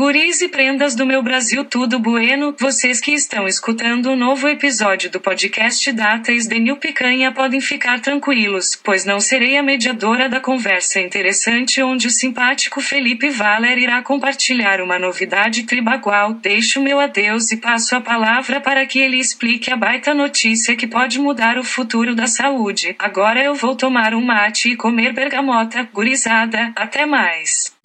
[0.00, 2.56] Guris e prendas do meu Brasil, tudo bueno?
[2.58, 7.60] Vocês que estão escutando o um novo episódio do podcast Datas de New Picanha podem
[7.60, 13.76] ficar tranquilos, pois não serei a mediadora da conversa interessante onde o simpático Felipe Valer
[13.76, 16.32] irá compartilhar uma novidade tribagual.
[16.32, 20.86] Deixo meu adeus e passo a palavra para que ele explique a baita notícia que
[20.86, 22.96] pode mudar o futuro da saúde.
[22.98, 26.72] Agora eu vou tomar um mate e comer bergamota, gurizada.
[26.74, 27.78] Até mais.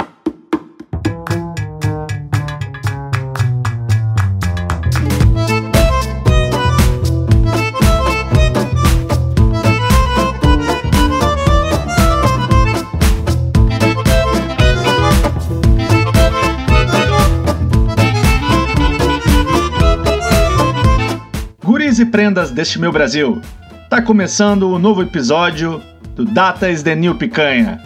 [22.25, 23.39] Prendas deste meu Brasil.
[23.87, 25.79] Tá começando o um novo episódio
[26.15, 27.79] do Datas de New Picanha.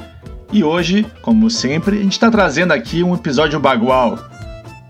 [0.50, 4.18] E hoje, como sempre, a gente está trazendo aqui um episódio bagual.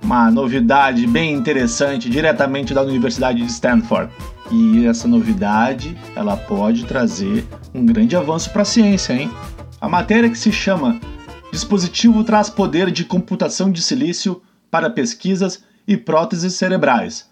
[0.03, 4.13] Uma novidade bem interessante diretamente da Universidade de Stanford.
[4.51, 9.31] E essa novidade, ela pode trazer um grande avanço para a ciência, hein?
[9.81, 10.99] A matéria que se chama
[11.51, 17.28] Dispositivo traz poder de computação de silício para pesquisas e próteses cerebrais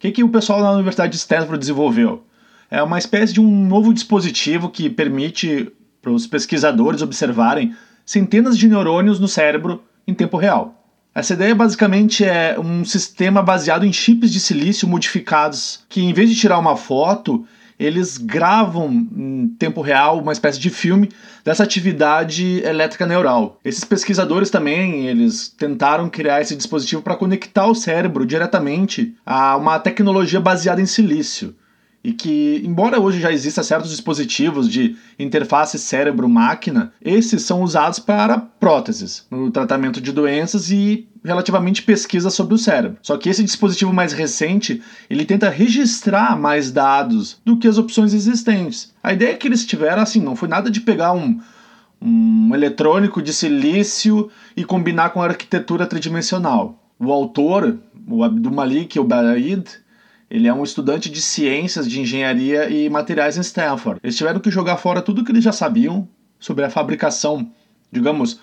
[0.00, 2.24] que, que o pessoal na Universidade de Stanford desenvolveu?
[2.70, 5.70] É uma espécie de um novo dispositivo que permite
[6.00, 7.74] para os pesquisadores observarem
[8.06, 10.82] centenas de neurônios no cérebro em tempo real.
[11.14, 16.30] Essa ideia basicamente é um sistema baseado em chips de silício modificados que, em vez
[16.30, 17.44] de tirar uma foto,
[17.80, 21.08] eles gravam em tempo real uma espécie de filme
[21.42, 23.58] dessa atividade elétrica neural.
[23.64, 29.78] Esses pesquisadores também, eles tentaram criar esse dispositivo para conectar o cérebro diretamente a uma
[29.78, 31.56] tecnologia baseada em silício
[32.02, 38.38] e que, embora hoje já exista certos dispositivos de interface cérebro-máquina, esses são usados para
[38.38, 42.98] próteses, no tratamento de doenças e relativamente pesquisa sobre o cérebro.
[43.02, 48.14] Só que esse dispositivo mais recente, ele tenta registrar mais dados do que as opções
[48.14, 48.92] existentes.
[49.02, 51.40] A ideia que eles tiveram, assim, não foi nada de pegar um,
[52.00, 56.78] um eletrônico de silício e combinar com a arquitetura tridimensional.
[56.98, 57.78] O autor,
[58.08, 59.64] o Abdul Malik Obaid,
[60.30, 64.00] ele é um estudante de ciências, de engenharia e materiais em Stanford.
[64.02, 67.50] Eles tiveram que jogar fora tudo que eles já sabiam sobre a fabricação,
[67.90, 68.40] digamos,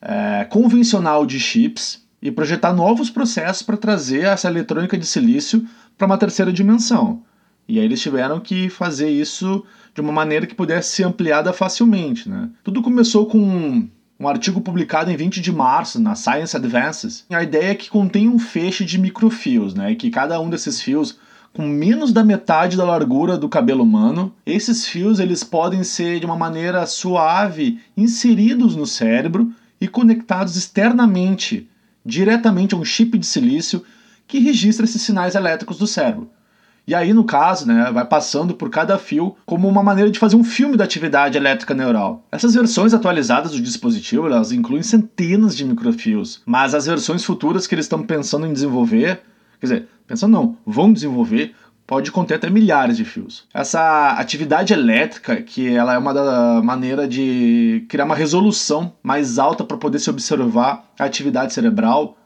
[0.00, 5.66] é, convencional de chips e projetar novos processos para trazer essa eletrônica de silício
[5.98, 7.22] para uma terceira dimensão.
[7.68, 12.28] E aí eles tiveram que fazer isso de uma maneira que pudesse ser ampliada facilmente.
[12.28, 12.48] Né?
[12.62, 13.88] Tudo começou com um,
[14.18, 17.24] um artigo publicado em 20 de março na Science Advances.
[17.30, 19.94] A ideia é que contém um feixe de microfios, né?
[19.94, 21.18] que cada um desses fios
[21.52, 24.34] com menos da metade da largura do cabelo humano.
[24.46, 31.68] Esses fios eles podem ser de uma maneira suave inseridos no cérebro e conectados externamente,
[32.04, 33.84] diretamente a um chip de silício
[34.26, 36.30] que registra esses sinais elétricos do cérebro.
[36.86, 40.34] E aí, no caso, né, vai passando por cada fio como uma maneira de fazer
[40.34, 42.26] um filme da atividade elétrica neural.
[42.32, 47.74] Essas versões atualizadas do dispositivo, elas incluem centenas de microfios, mas as versões futuras que
[47.74, 49.22] eles estão pensando em desenvolver
[49.62, 51.54] Quer dizer, pensando não, vão desenvolver,
[51.92, 53.44] pode conter até milhares de fios.
[53.52, 59.62] Essa atividade elétrica, que ela é uma da maneira de criar uma resolução mais alta
[59.62, 62.16] para poder se observar a atividade cerebral,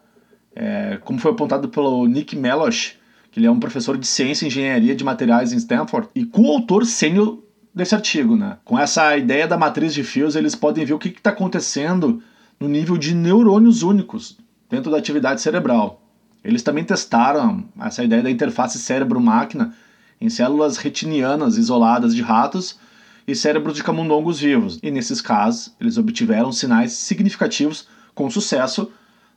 [0.54, 2.94] é, como foi apontado pelo Nick Melosh,
[3.32, 6.86] que ele é um professor de ciência e engenharia de materiais em Stanford e coautor
[6.86, 7.42] sênior
[7.74, 8.36] desse artigo.
[8.36, 8.58] Né?
[8.64, 12.22] Com essa ideia da matriz de fios, eles podem ver o que está acontecendo
[12.60, 14.38] no nível de neurônios únicos
[14.70, 16.05] dentro da atividade cerebral.
[16.46, 19.74] Eles também testaram essa ideia da interface cérebro-máquina
[20.20, 22.78] em células retinianas isoladas de ratos
[23.26, 28.92] e cérebros de camundongos vivos, e nesses casos eles obtiveram sinais significativos com sucesso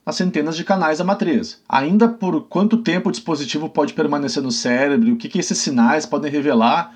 [0.06, 1.60] nas centenas de canais da matriz.
[1.68, 5.58] Ainda por quanto tempo o dispositivo pode permanecer no cérebro e o que, que esses
[5.58, 6.94] sinais podem revelar,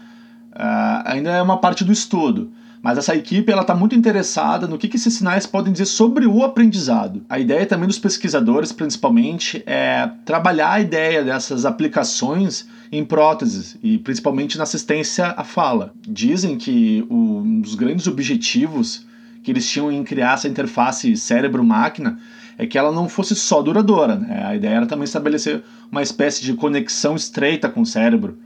[0.53, 2.53] uh, ainda é uma parte do estudo.
[2.85, 6.27] Mas essa equipe ela está muito interessada no que, que esses sinais podem dizer sobre
[6.27, 7.23] o aprendizado.
[7.31, 13.97] A ideia também dos pesquisadores, principalmente, é trabalhar a ideia dessas aplicações em próteses e
[13.97, 15.95] principalmente na assistência à fala.
[16.07, 19.07] Dizem que um dos grandes objetivos
[19.43, 22.19] que eles tinham em criar essa interface cérebro-máquina
[22.59, 24.17] é que ela não fosse só duradoura.
[24.17, 24.45] Né?
[24.45, 28.37] A ideia era também estabelecer uma espécie de conexão estreita com o cérebro,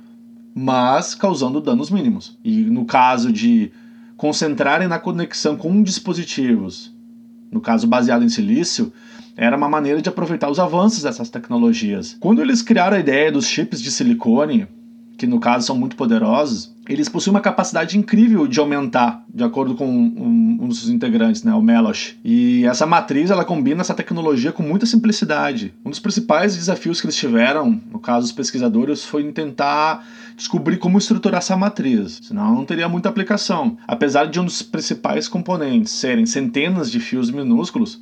[0.55, 2.39] mas causando danos mínimos.
[2.45, 3.73] E no caso de
[4.19, 6.93] concentrarem na conexão com dispositivos,
[7.51, 8.93] no caso baseado em silício,
[9.37, 12.17] era uma maneira de aproveitar os avanços dessas tecnologias.
[12.19, 14.67] Quando eles criaram a ideia dos chips de silicone,
[15.17, 19.75] que no caso são muito poderosos, eles possuem uma capacidade incrível de aumentar, de acordo
[19.75, 22.17] com um, um dos integrantes, né, o Melosh.
[22.25, 25.75] E essa matriz, ela combina essa tecnologia com muita simplicidade.
[25.85, 30.05] Um dos principais desafios que eles tiveram, no caso dos pesquisadores, foi tentar
[30.39, 33.77] descobrir como estruturar essa matriz, senão não teria muita aplicação.
[33.87, 38.01] Apesar de um dos principais componentes serem centenas de fios minúsculos,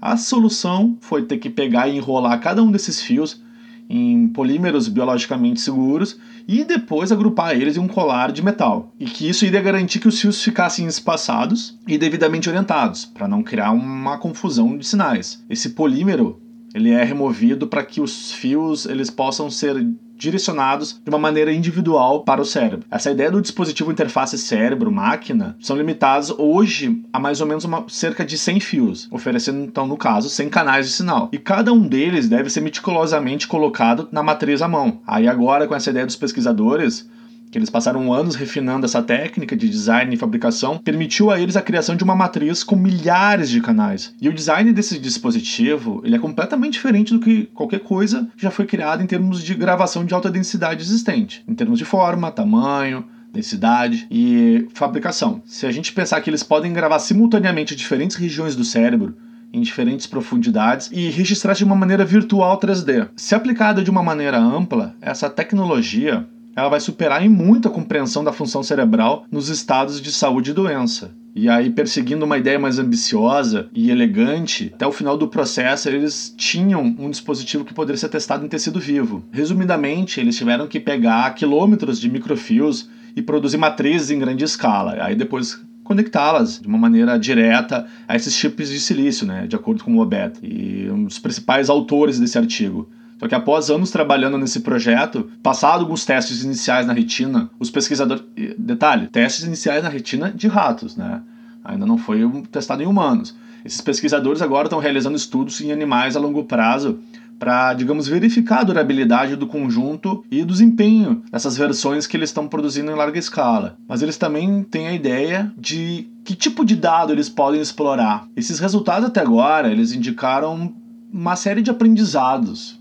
[0.00, 3.42] a solução foi ter que pegar e enrolar cada um desses fios
[3.88, 8.92] em polímeros biologicamente seguros e depois agrupar eles em um colar de metal.
[9.00, 13.42] E que isso iria garantir que os fios ficassem espaçados e devidamente orientados, para não
[13.42, 15.42] criar uma confusão de sinais.
[15.48, 16.38] Esse polímero
[16.74, 19.74] ele é removido para que os fios eles possam ser
[20.18, 22.86] direcionados de uma maneira individual para o cérebro.
[22.90, 28.24] Essa ideia do dispositivo interface cérebro-máquina são limitados hoje a mais ou menos uma, cerca
[28.24, 31.28] de 100 fios, oferecendo então no caso 100 canais de sinal.
[31.32, 35.00] E cada um deles deve ser meticulosamente colocado na matriz à mão.
[35.06, 37.08] Aí agora com essa ideia dos pesquisadores
[37.50, 41.62] que eles passaram anos refinando essa técnica de design e fabricação, permitiu a eles a
[41.62, 44.14] criação de uma matriz com milhares de canais.
[44.20, 48.66] E o design desse dispositivo ele é completamente diferente do que qualquer coisa já foi
[48.66, 54.06] criada em termos de gravação de alta densidade existente, em termos de forma, tamanho, densidade
[54.10, 55.42] e fabricação.
[55.44, 59.16] Se a gente pensar que eles podem gravar simultaneamente diferentes regiões do cérebro,
[59.52, 63.08] em diferentes profundidades e registrar de uma maneira virtual 3D.
[63.16, 66.26] Se aplicada de uma maneira ampla, essa tecnologia
[66.58, 70.54] ela vai superar em muito a compreensão da função cerebral nos estados de saúde e
[70.54, 71.14] doença.
[71.32, 76.34] E aí, perseguindo uma ideia mais ambiciosa e elegante, até o final do processo eles
[76.36, 79.22] tinham um dispositivo que poderia ser testado em tecido vivo.
[79.30, 84.96] Resumidamente, eles tiveram que pegar quilômetros de microfios e produzir matrizes em grande escala.
[85.00, 89.84] Aí depois conectá-las de uma maneira direta a esses chips de silício, né, de acordo
[89.84, 92.90] com o Obed, e um dos principais autores desse artigo.
[93.18, 98.22] Só que após anos trabalhando nesse projeto, passado alguns testes iniciais na retina, os pesquisadores.
[98.56, 101.20] Detalhe: testes iniciais na retina de ratos, né?
[101.64, 102.20] Ainda não foi
[102.50, 103.34] testado em humanos.
[103.64, 107.00] Esses pesquisadores agora estão realizando estudos em animais a longo prazo
[107.38, 112.48] para, digamos, verificar a durabilidade do conjunto e do desempenho dessas versões que eles estão
[112.48, 113.76] produzindo em larga escala.
[113.86, 118.26] Mas eles também têm a ideia de que tipo de dado eles podem explorar.
[118.36, 120.74] Esses resultados até agora, eles indicaram
[121.12, 122.77] uma série de aprendizados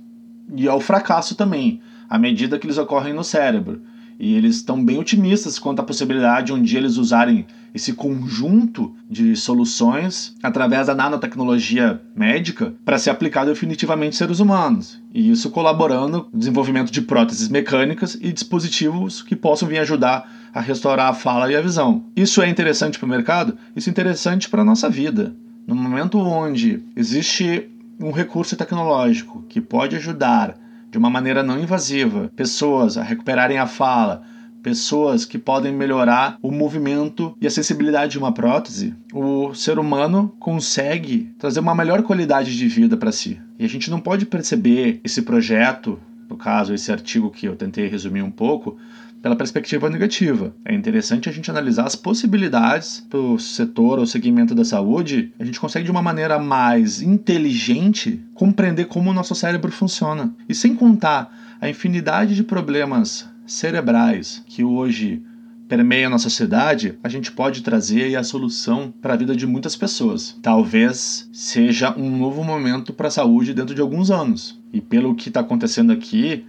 [0.55, 3.81] e ao fracasso também, à medida que eles ocorrem no cérebro.
[4.19, 8.95] E eles estão bem otimistas quanto à possibilidade de um dia eles usarem esse conjunto
[9.07, 14.99] de soluções através da nanotecnologia médica para ser aplicado definitivamente em seres humanos.
[15.13, 20.59] E isso colaborando no desenvolvimento de próteses mecânicas e dispositivos que possam vir ajudar a
[20.59, 22.05] restaurar a fala e a visão.
[22.15, 23.55] Isso é interessante para o mercado?
[23.75, 25.35] Isso é interessante para a nossa vida.
[25.67, 30.57] No momento onde existe um recurso tecnológico que pode ajudar
[30.89, 34.23] de uma maneira não invasiva pessoas a recuperarem a fala,
[34.61, 40.35] pessoas que podem melhorar o movimento e a sensibilidade de uma prótese, o ser humano
[40.39, 43.39] consegue trazer uma melhor qualidade de vida para si.
[43.57, 45.99] E a gente não pode perceber esse projeto,
[46.29, 48.77] no caso, esse artigo que eu tentei resumir um pouco,
[49.21, 50.53] pela perspectiva negativa.
[50.65, 55.33] É interessante a gente analisar as possibilidades para o setor ou segmento da saúde.
[55.39, 60.33] A gente consegue de uma maneira mais inteligente compreender como o nosso cérebro funciona.
[60.47, 65.21] E sem contar a infinidade de problemas cerebrais que hoje
[65.67, 69.75] permeia a nossa sociedade, a gente pode trazer a solução para a vida de muitas
[69.75, 70.37] pessoas.
[70.41, 74.57] Talvez seja um novo momento para a saúde dentro de alguns anos.
[74.71, 76.45] E pelo que está acontecendo aqui,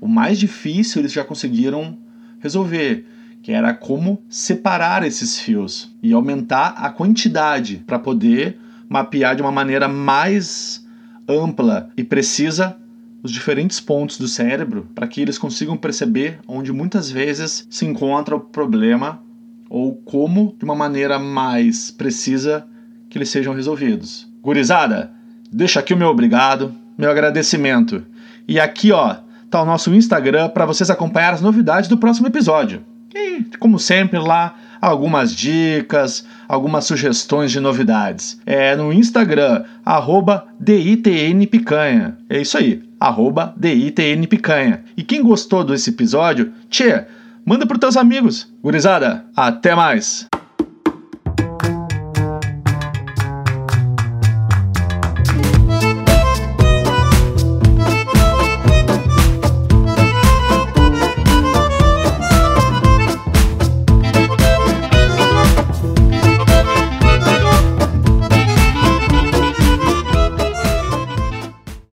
[0.00, 1.96] o mais difícil eles já conseguiram
[2.40, 3.06] resolver,
[3.42, 9.52] que era como separar esses fios e aumentar a quantidade para poder mapear de uma
[9.52, 10.86] maneira mais
[11.28, 12.76] ampla e precisa
[13.22, 18.36] os diferentes pontos do cérebro para que eles consigam perceber onde muitas vezes se encontra
[18.36, 19.20] o problema
[19.68, 22.66] ou como, de uma maneira mais precisa,
[23.10, 24.26] que eles sejam resolvidos.
[24.42, 25.10] Gurizada,
[25.52, 28.02] deixa aqui o meu obrigado, meu agradecimento.
[28.46, 29.16] E aqui, ó,
[29.50, 32.82] tá o nosso Instagram para vocês acompanhar as novidades do próximo episódio.
[33.14, 38.40] E, como sempre, lá algumas dicas, algumas sugestões de novidades.
[38.46, 42.16] É no Instagram, arroba DITNPicanha.
[42.28, 44.84] É isso aí, arroba DITNPicanha.
[44.96, 47.04] E quem gostou desse episódio, tchê,
[47.44, 48.52] manda para teus amigos.
[48.62, 50.28] Gurizada, até mais!